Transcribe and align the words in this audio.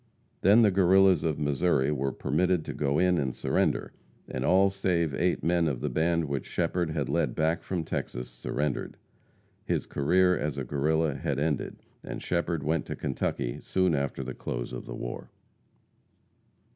Then 0.41 0.63
the 0.63 0.71
Guerrillas 0.71 1.23
of 1.23 1.37
Missouri 1.37 1.91
were 1.91 2.11
permitted 2.11 2.65
to 2.65 2.73
go 2.73 2.97
in 2.97 3.19
and 3.19 3.35
surrender, 3.35 3.93
and 4.27 4.43
all 4.43 4.71
save 4.71 5.13
eight 5.13 5.43
men 5.43 5.67
of 5.67 5.79
the 5.79 5.91
band 5.91 6.25
which 6.25 6.47
Shepherd 6.47 6.89
had 6.89 7.07
led 7.07 7.35
back 7.35 7.61
from 7.61 7.83
Texas 7.83 8.27
surrendered. 8.27 8.97
His 9.63 9.85
career 9.85 10.35
as 10.35 10.57
a 10.57 10.63
Guerrilla 10.63 11.13
had 11.13 11.37
ended, 11.37 11.83
and 12.03 12.19
Shepherd 12.19 12.63
went 12.63 12.87
to 12.87 12.95
Kentucky 12.95 13.59
soon 13.61 13.93
after 13.93 14.23
the 14.23 14.33
close 14.33 14.73
of 14.73 14.87
the 14.87 14.95
war. 14.95 15.29